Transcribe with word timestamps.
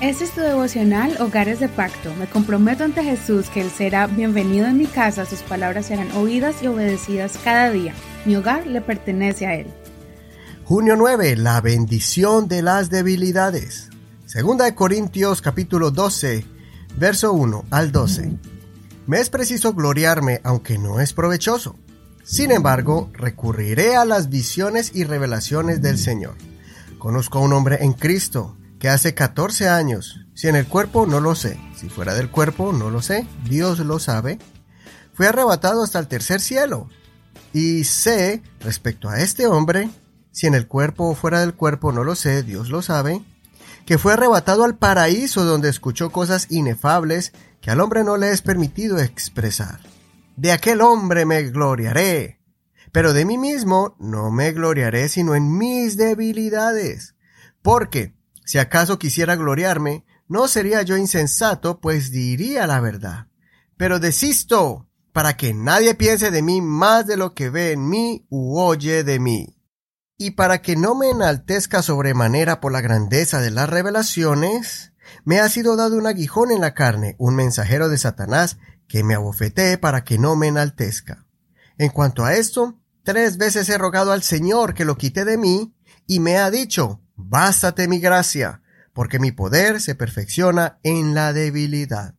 Este 0.00 0.22
es 0.22 0.30
tu 0.30 0.42
devocional 0.42 1.20
Hogares 1.20 1.58
de 1.58 1.68
Pacto. 1.68 2.14
Me 2.14 2.28
comprometo 2.30 2.84
ante 2.84 3.02
Jesús 3.02 3.48
que 3.48 3.62
Él 3.62 3.68
será 3.68 4.06
bienvenido 4.06 4.68
en 4.68 4.78
mi 4.78 4.86
casa, 4.86 5.26
sus 5.26 5.40
palabras 5.40 5.86
serán 5.86 6.12
oídas 6.12 6.62
y 6.62 6.68
obedecidas 6.68 7.36
cada 7.42 7.72
día. 7.72 7.92
Mi 8.24 8.36
hogar 8.36 8.64
le 8.68 8.80
pertenece 8.80 9.48
a 9.48 9.56
Él. 9.56 9.66
Junio 10.62 10.94
9. 10.94 11.34
La 11.34 11.60
bendición 11.60 12.46
de 12.46 12.62
las 12.62 12.90
debilidades. 12.90 13.88
Segunda 14.24 14.66
de 14.66 14.76
Corintios 14.76 15.42
capítulo 15.42 15.90
12, 15.90 16.46
verso 16.96 17.32
1 17.32 17.64
al 17.70 17.90
12. 17.90 18.38
Me 19.08 19.18
es 19.18 19.30
preciso 19.30 19.74
gloriarme 19.74 20.40
aunque 20.44 20.78
no 20.78 21.00
es 21.00 21.12
provechoso. 21.12 21.74
Sin 22.22 22.52
embargo, 22.52 23.10
recurriré 23.14 23.96
a 23.96 24.04
las 24.04 24.28
visiones 24.28 24.92
y 24.94 25.02
revelaciones 25.02 25.82
del 25.82 25.98
Señor. 25.98 26.36
Conozco 27.00 27.38
a 27.38 27.42
un 27.42 27.52
hombre 27.52 27.78
en 27.80 27.94
Cristo 27.94 28.57
que 28.78 28.88
hace 28.88 29.14
14 29.14 29.68
años, 29.68 30.20
si 30.34 30.48
en 30.48 30.56
el 30.56 30.66
cuerpo 30.66 31.06
no 31.06 31.20
lo 31.20 31.34
sé, 31.34 31.58
si 31.76 31.88
fuera 31.88 32.14
del 32.14 32.30
cuerpo 32.30 32.72
no 32.72 32.90
lo 32.90 33.02
sé, 33.02 33.26
Dios 33.44 33.80
lo 33.80 33.98
sabe, 33.98 34.38
fue 35.14 35.26
arrebatado 35.26 35.82
hasta 35.82 35.98
el 35.98 36.06
tercer 36.06 36.40
cielo. 36.40 36.88
Y 37.52 37.84
sé, 37.84 38.42
respecto 38.60 39.08
a 39.08 39.20
este 39.20 39.46
hombre, 39.46 39.90
si 40.30 40.46
en 40.46 40.54
el 40.54 40.68
cuerpo 40.68 41.08
o 41.08 41.14
fuera 41.14 41.40
del 41.40 41.54
cuerpo 41.54 41.92
no 41.92 42.04
lo 42.04 42.14
sé, 42.14 42.42
Dios 42.44 42.68
lo 42.68 42.82
sabe, 42.82 43.24
que 43.84 43.98
fue 43.98 44.12
arrebatado 44.12 44.64
al 44.64 44.76
paraíso 44.76 45.44
donde 45.44 45.68
escuchó 45.68 46.10
cosas 46.10 46.46
inefables 46.50 47.32
que 47.60 47.70
al 47.70 47.80
hombre 47.80 48.04
no 48.04 48.16
le 48.16 48.30
es 48.30 48.42
permitido 48.42 48.98
expresar. 49.00 49.80
De 50.36 50.52
aquel 50.52 50.82
hombre 50.82 51.24
me 51.24 51.42
gloriaré, 51.44 52.38
pero 52.92 53.12
de 53.12 53.24
mí 53.24 53.38
mismo 53.38 53.96
no 53.98 54.30
me 54.30 54.52
gloriaré 54.52 55.08
sino 55.08 55.34
en 55.34 55.56
mis 55.58 55.96
debilidades, 55.96 57.16
porque 57.62 58.17
si 58.48 58.56
acaso 58.56 58.98
quisiera 58.98 59.36
gloriarme, 59.36 60.06
no 60.26 60.48
sería 60.48 60.80
yo 60.80 60.96
insensato, 60.96 61.82
pues 61.82 62.10
diría 62.10 62.66
la 62.66 62.80
verdad. 62.80 63.26
Pero 63.76 64.00
desisto, 64.00 64.88
para 65.12 65.36
que 65.36 65.52
nadie 65.52 65.94
piense 65.94 66.30
de 66.30 66.40
mí 66.40 66.62
más 66.62 67.06
de 67.06 67.18
lo 67.18 67.34
que 67.34 67.50
ve 67.50 67.72
en 67.72 67.90
mí 67.90 68.26
u 68.30 68.58
oye 68.58 69.04
de 69.04 69.20
mí. 69.20 69.60
Y 70.16 70.30
para 70.30 70.62
que 70.62 70.76
no 70.76 70.94
me 70.94 71.10
enaltezca 71.10 71.82
sobremanera 71.82 72.58
por 72.58 72.72
la 72.72 72.80
grandeza 72.80 73.42
de 73.42 73.50
las 73.50 73.68
revelaciones, 73.68 74.94
me 75.26 75.40
ha 75.40 75.50
sido 75.50 75.76
dado 75.76 75.98
un 75.98 76.06
aguijón 76.06 76.50
en 76.50 76.62
la 76.62 76.72
carne, 76.72 77.16
un 77.18 77.36
mensajero 77.36 77.90
de 77.90 77.98
Satanás, 77.98 78.56
que 78.88 79.04
me 79.04 79.14
abofetee 79.14 79.76
para 79.76 80.04
que 80.04 80.16
no 80.16 80.36
me 80.36 80.48
enaltezca. 80.48 81.26
En 81.76 81.90
cuanto 81.90 82.24
a 82.24 82.32
esto, 82.32 82.80
tres 83.02 83.36
veces 83.36 83.68
he 83.68 83.76
rogado 83.76 84.10
al 84.10 84.22
Señor 84.22 84.72
que 84.72 84.86
lo 84.86 84.96
quite 84.96 85.26
de 85.26 85.36
mí, 85.36 85.76
y 86.06 86.20
me 86.20 86.38
ha 86.38 86.50
dicho, 86.50 87.02
Bástate 87.20 87.88
mi 87.88 87.98
gracia, 87.98 88.62
porque 88.92 89.18
mi 89.18 89.32
poder 89.32 89.80
se 89.80 89.96
perfecciona 89.96 90.78
en 90.84 91.14
la 91.14 91.32
debilidad. 91.32 92.14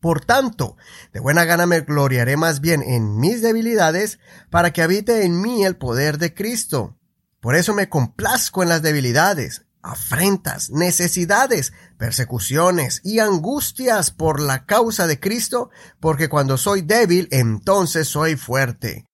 Por 0.00 0.22
tanto, 0.22 0.76
de 1.14 1.20
buena 1.20 1.46
gana 1.46 1.64
me 1.64 1.80
gloriaré 1.80 2.36
más 2.36 2.60
bien 2.60 2.82
en 2.82 3.18
mis 3.18 3.40
debilidades, 3.40 4.18
para 4.50 4.74
que 4.74 4.82
habite 4.82 5.24
en 5.24 5.40
mí 5.40 5.64
el 5.64 5.76
poder 5.76 6.18
de 6.18 6.34
Cristo. 6.34 6.98
Por 7.40 7.56
eso 7.56 7.72
me 7.72 7.88
complazco 7.88 8.62
en 8.62 8.68
las 8.68 8.82
debilidades, 8.82 9.64
afrentas, 9.80 10.68
necesidades, 10.68 11.72
persecuciones 11.96 13.00
y 13.02 13.20
angustias 13.20 14.10
por 14.10 14.40
la 14.40 14.66
causa 14.66 15.06
de 15.06 15.18
Cristo, 15.18 15.70
porque 16.00 16.28
cuando 16.28 16.58
soy 16.58 16.82
débil, 16.82 17.28
entonces 17.30 18.08
soy 18.08 18.36
fuerte. 18.36 19.06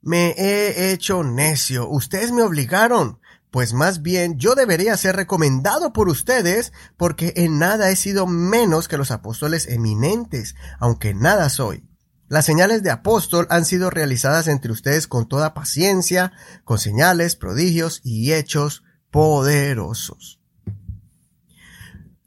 Me 0.00 0.30
he 0.38 0.92
hecho 0.92 1.24
necio, 1.24 1.88
ustedes 1.88 2.30
me 2.30 2.42
obligaron, 2.42 3.18
pues 3.50 3.72
más 3.72 4.02
bien 4.02 4.38
yo 4.38 4.54
debería 4.54 4.96
ser 4.96 5.16
recomendado 5.16 5.92
por 5.92 6.08
ustedes, 6.08 6.72
porque 6.96 7.32
en 7.36 7.58
nada 7.58 7.90
he 7.90 7.96
sido 7.96 8.26
menos 8.26 8.88
que 8.88 8.98
los 8.98 9.10
apóstoles 9.10 9.66
eminentes, 9.68 10.54
aunque 10.78 11.14
nada 11.14 11.48
soy. 11.48 11.88
Las 12.28 12.44
señales 12.44 12.82
de 12.82 12.90
apóstol 12.90 13.46
han 13.48 13.64
sido 13.64 13.88
realizadas 13.88 14.48
entre 14.48 14.70
ustedes 14.70 15.06
con 15.06 15.28
toda 15.28 15.54
paciencia, 15.54 16.32
con 16.64 16.78
señales, 16.78 17.36
prodigios 17.36 18.02
y 18.04 18.34
hechos 18.34 18.82
poderosos. 19.10 20.38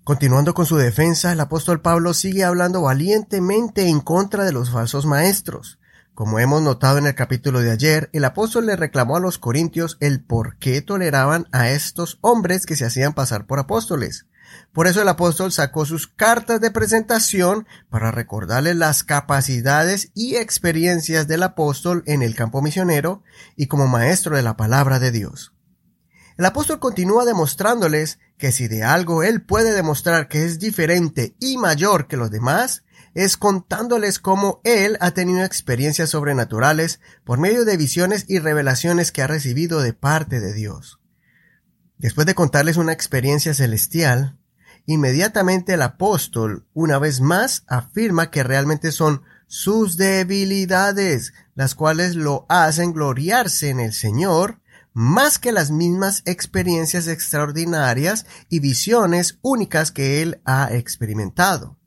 Continuando 0.03 0.56
con 0.56 0.66
su 0.66 0.78
defensa, 0.78 1.31
el 1.31 1.40
apóstol 1.40 1.81
Pablo 1.81 2.16
sigue 2.16 2.44
hablando 2.44 2.81
valientemente 2.81 3.88
en 3.88 4.00
contra 4.00 4.44
de 4.44 4.51
los 4.51 4.72
falsos 4.72 5.06
maestros. 5.06 5.78
Como 6.13 6.39
hemos 6.39 6.61
notado 6.61 6.97
en 6.97 7.07
el 7.07 7.16
capítulo 7.16 7.61
de 7.61 7.72
ayer, 7.72 8.09
el 8.11 8.25
apóstol 8.25 8.66
le 8.66 8.75
reclamó 8.75 9.16
a 9.16 9.22
los 9.22 9.38
corintios 9.38 9.97
el 10.01 10.22
por 10.22 10.57
qué 10.57 10.81
toleraban 10.81 11.47
a 11.53 11.69
estos 11.69 12.19
hombres 12.19 12.66
que 12.66 12.75
se 12.75 12.85
hacían 12.85 13.13
pasar 13.13 13.47
por 13.47 13.59
apóstoles. 13.59 14.27
Por 14.73 14.88
eso 14.88 15.01
el 15.01 15.07
apóstol 15.07 15.53
sacó 15.53 15.85
sus 15.85 16.07
cartas 16.07 16.59
de 16.59 16.69
presentación 16.69 17.66
para 17.89 18.11
recordarles 18.11 18.75
las 18.75 19.05
capacidades 19.05 20.11
y 20.13 20.35
experiencias 20.35 21.29
del 21.29 21.44
apóstol 21.44 22.03
en 22.05 22.22
el 22.22 22.35
campo 22.35 22.61
misionero 22.61 23.23
y 23.55 23.67
como 23.67 23.88
maestro 23.88 24.35
de 24.35 24.41
la 24.41 24.57
palabra 24.57 24.99
de 24.99 25.11
Dios. 25.11 25.53
El 26.38 26.45
apóstol 26.45 26.79
continúa 26.79 27.23
demostrándoles 27.23 28.19
que 28.38 28.51
si 28.51 28.67
de 28.67 28.83
algo 28.83 29.23
él 29.23 29.43
puede 29.43 29.73
demostrar 29.73 30.28
que 30.28 30.43
es 30.43 30.59
diferente 30.59 31.35
y 31.39 31.57
mayor 31.57 32.07
que 32.07 32.17
los 32.17 32.31
demás, 32.31 32.83
es 33.13 33.38
contándoles 33.38 34.19
cómo 34.19 34.61
él 34.63 34.97
ha 35.01 35.11
tenido 35.11 35.44
experiencias 35.44 36.09
sobrenaturales 36.09 37.01
por 37.23 37.39
medio 37.39 37.66
de 37.66 37.77
visiones 37.77 38.25
y 38.27 38.39
revelaciones 38.39 39.11
que 39.11 39.22
ha 39.22 39.27
recibido 39.27 39.81
de 39.81 39.94
parte 39.94 40.39
de 40.39 40.53
Dios. 40.53 40.99
Después 41.97 42.25
de 42.25 42.35
contarles 42.35 42.77
una 42.77 42.94
experiencia 42.94 43.53
celestial, 43.53 44.39
inmediatamente 44.85 45.73
el 45.73 45.81
apóstol, 45.81 46.66
una 46.73 46.97
vez 46.99 47.22
más, 47.22 47.63
afirma 47.67 48.31
que 48.31 48.44
realmente 48.44 48.91
son 48.91 49.23
sus 49.47 49.97
debilidades, 49.97 51.33
las 51.53 51.75
cuales 51.75 52.16
lo 52.16 52.45
hacen 52.47 52.93
gloriarse 52.93 53.69
en 53.69 53.81
el 53.81 53.93
Señor, 53.93 54.61
más 54.93 55.38
que 55.38 55.51
las 55.51 55.69
mismas 55.69 56.23
experiencias 56.25 57.07
extraordinarias 57.07 58.25
y 58.49 58.59
visiones 58.59 59.38
únicas 59.41 59.91
que 59.91 60.22
él 60.22 60.41
ha 60.45 60.73
experimentado 60.73 61.81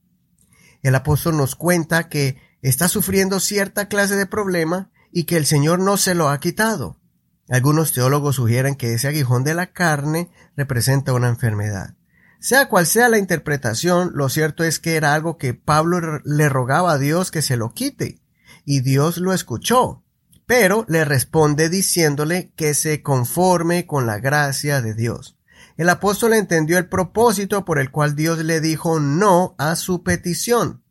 el 0.85 0.95
apóstol 0.95 1.37
nos 1.39 1.57
cuenta 1.57 2.09
que 2.09 2.37
está 2.61 2.89
sufriendo 2.89 3.41
cierta 3.41 3.89
clase 3.89 4.17
de 4.17 4.27
problema 4.27 4.91
y 5.11 5.25
que 5.25 5.37
el 5.37 5.47
Señor 5.47 5.81
no 5.81 5.97
se 5.97 6.15
lo 6.15 6.29
ha 6.29 6.39
quitado. 6.39 7.01
Algunos 7.49 7.93
teólogos 7.93 8.37
sugieren 8.37 8.75
que 8.75 8.93
ese 8.93 9.09
aguijón 9.09 9.45
de 9.45 9.55
la 9.55 9.73
carne 9.73 10.31
representa 10.57 11.15
una 11.15 11.29
enfermedad. 11.29 11.95
Sea 12.39 12.69
cual 12.69 12.87
sea 12.87 13.09
la 13.09 13.17
interpretación, 13.17 14.11
lo 14.15 14.29
cierto 14.29 14.63
es 14.63 14.79
que 14.79 14.97
era 14.97 15.15
algo 15.15 15.39
que 15.39 15.55
Pablo 15.55 16.21
le 16.23 16.49
rogaba 16.51 16.93
a 16.93 16.99
Dios 16.99 17.31
que 17.31 17.41
se 17.41 17.57
lo 17.57 17.73
quite, 17.73 18.21
y 18.67 18.81
Dios 18.81 19.17
lo 19.17 19.33
escuchó, 19.33 20.05
pero 20.45 20.85
le 20.87 21.07
responde 21.07 21.71
diciéndole 21.71 22.53
que 22.57 22.75
se 22.75 23.03
conforme 23.03 23.87
con 23.87 24.07
la 24.07 24.19
gracia 24.19 24.83
de 24.83 24.93
Dios. 24.93 25.39
El 25.77 25.89
apóstol 25.89 26.35
entendió 26.35 26.79
el 26.79 26.89
propósito 26.89 27.65
por 27.65 27.79
el 27.79 27.91
cual 27.91 28.15
Dios 28.15 28.39
le 28.39 28.61
dijo 28.61 29.01
no 29.01 29.55
a 29.59 29.75
su 29.75 30.03
petición. 30.05 30.83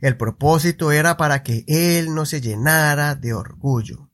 El 0.00 0.16
propósito 0.16 0.92
era 0.92 1.16
para 1.16 1.42
que 1.42 1.64
él 1.66 2.14
no 2.14 2.26
se 2.26 2.40
llenara 2.40 3.14
de 3.14 3.32
orgullo. 3.32 4.10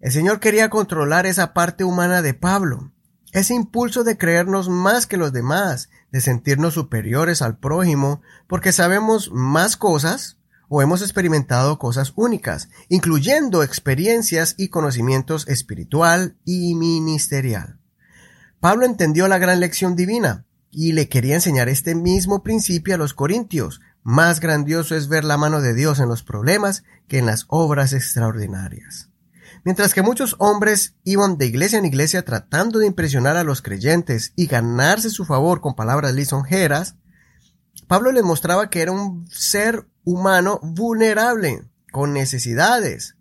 El 0.00 0.12
Señor 0.12 0.40
quería 0.40 0.68
controlar 0.68 1.26
esa 1.26 1.54
parte 1.54 1.84
humana 1.84 2.20
de 2.20 2.34
Pablo, 2.34 2.92
ese 3.32 3.54
impulso 3.54 4.04
de 4.04 4.18
creernos 4.18 4.68
más 4.68 5.06
que 5.06 5.16
los 5.16 5.32
demás, 5.32 5.88
de 6.10 6.20
sentirnos 6.20 6.74
superiores 6.74 7.40
al 7.40 7.56
prójimo, 7.56 8.20
porque 8.46 8.72
sabemos 8.72 9.30
más 9.32 9.78
cosas 9.78 10.38
o 10.68 10.82
hemos 10.82 11.00
experimentado 11.02 11.78
cosas 11.78 12.12
únicas, 12.16 12.68
incluyendo 12.88 13.62
experiencias 13.62 14.54
y 14.58 14.68
conocimientos 14.68 15.48
espiritual 15.48 16.36
y 16.44 16.74
ministerial. 16.74 17.81
Pablo 18.62 18.86
entendió 18.86 19.26
la 19.26 19.38
gran 19.38 19.58
lección 19.58 19.96
divina 19.96 20.46
y 20.70 20.92
le 20.92 21.08
quería 21.08 21.34
enseñar 21.34 21.68
este 21.68 21.96
mismo 21.96 22.44
principio 22.44 22.94
a 22.94 22.96
los 22.96 23.12
corintios. 23.12 23.80
Más 24.04 24.38
grandioso 24.38 24.94
es 24.94 25.08
ver 25.08 25.24
la 25.24 25.36
mano 25.36 25.60
de 25.60 25.74
Dios 25.74 25.98
en 25.98 26.08
los 26.08 26.22
problemas 26.22 26.84
que 27.08 27.18
en 27.18 27.26
las 27.26 27.46
obras 27.48 27.92
extraordinarias. 27.92 29.10
Mientras 29.64 29.94
que 29.94 30.02
muchos 30.02 30.36
hombres 30.38 30.94
iban 31.02 31.38
de 31.38 31.46
iglesia 31.46 31.80
en 31.80 31.86
iglesia 31.86 32.24
tratando 32.24 32.78
de 32.78 32.86
impresionar 32.86 33.36
a 33.36 33.42
los 33.42 33.62
creyentes 33.62 34.32
y 34.36 34.46
ganarse 34.46 35.10
su 35.10 35.24
favor 35.24 35.60
con 35.60 35.74
palabras 35.74 36.14
lisonjeras, 36.14 36.94
Pablo 37.88 38.12
les 38.12 38.22
mostraba 38.22 38.70
que 38.70 38.82
era 38.82 38.92
un 38.92 39.28
ser 39.28 39.88
humano 40.04 40.60
vulnerable, 40.62 41.64
con 41.90 42.12
necesidades, 42.12 43.16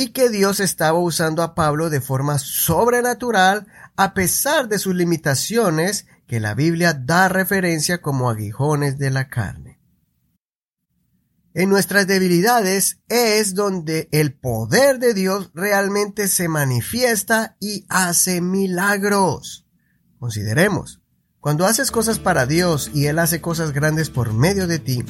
y 0.00 0.10
que 0.10 0.28
Dios 0.28 0.60
estaba 0.60 1.00
usando 1.00 1.42
a 1.42 1.56
Pablo 1.56 1.90
de 1.90 2.00
forma 2.00 2.38
sobrenatural 2.38 3.66
a 3.96 4.14
pesar 4.14 4.68
de 4.68 4.78
sus 4.78 4.94
limitaciones 4.94 6.06
que 6.28 6.38
la 6.38 6.54
Biblia 6.54 6.94
da 6.94 7.28
referencia 7.28 8.00
como 8.00 8.30
aguijones 8.30 8.96
de 8.98 9.10
la 9.10 9.28
carne. 9.28 9.80
En 11.52 11.68
nuestras 11.68 12.06
debilidades 12.06 13.00
es 13.08 13.56
donde 13.56 14.08
el 14.12 14.34
poder 14.34 15.00
de 15.00 15.14
Dios 15.14 15.50
realmente 15.52 16.28
se 16.28 16.46
manifiesta 16.46 17.56
y 17.58 17.84
hace 17.88 18.40
milagros. 18.40 19.66
Consideremos, 20.20 21.00
Cuando 21.40 21.66
haces 21.66 21.90
cosas 21.90 22.20
para 22.20 22.46
Dios 22.46 22.92
y 22.94 23.06
Él 23.06 23.18
hace 23.18 23.40
cosas 23.40 23.72
grandes 23.72 24.10
por 24.10 24.32
medio 24.32 24.68
de 24.68 24.78
ti, 24.78 25.04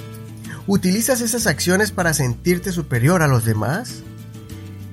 ¿utilizas 0.67 1.20
esas 1.20 1.46
acciones 1.46 1.91
para 1.91 2.14
sentirte 2.14 2.73
superior 2.73 3.23
a 3.23 3.29
los 3.29 3.44
demás? 3.44 4.02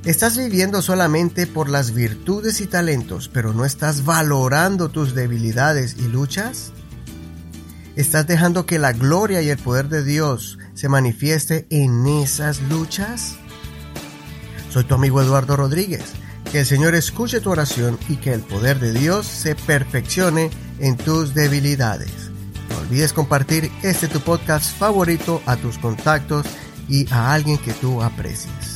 Estás 0.05 0.37
viviendo 0.37 0.83
solamente 0.83 1.47
por 1.47 1.67
las 1.67 1.91
virtudes 1.91 2.61
y 2.61 2.67
talentos, 2.67 3.27
pero 3.27 3.53
no 3.53 3.65
estás 3.65 4.05
valorando 4.05 4.89
tus 4.89 5.15
debilidades 5.15 5.95
y 5.97 6.03
luchas? 6.03 6.71
¿Estás 7.95 8.27
dejando 8.27 8.67
que 8.67 8.77
la 8.77 8.93
gloria 8.93 9.41
y 9.41 9.49
el 9.49 9.57
poder 9.57 9.89
de 9.89 10.03
Dios 10.03 10.59
se 10.75 10.89
manifieste 10.89 11.65
en 11.71 12.05
esas 12.05 12.61
luchas? 12.69 13.37
Soy 14.69 14.83
tu 14.83 14.93
amigo 14.93 15.23
Eduardo 15.23 15.55
Rodríguez. 15.55 16.03
Que 16.51 16.59
el 16.59 16.65
Señor 16.67 16.93
escuche 16.93 17.41
tu 17.41 17.49
oración 17.49 17.97
y 18.07 18.17
que 18.17 18.31
el 18.31 18.41
poder 18.41 18.79
de 18.79 18.93
Dios 18.93 19.25
se 19.25 19.55
perfeccione 19.55 20.51
en 20.77 20.97
tus 20.97 21.33
debilidades. 21.33 22.29
No 22.69 22.77
olvides 22.77 23.11
compartir 23.11 23.71
este 23.81 24.07
tu 24.07 24.19
podcast 24.19 24.77
favorito 24.77 25.41
a 25.47 25.55
tus 25.55 25.79
contactos 25.79 26.45
y 26.87 27.11
a 27.11 27.33
alguien 27.33 27.57
que 27.57 27.73
tú 27.73 28.03
aprecies. 28.03 28.74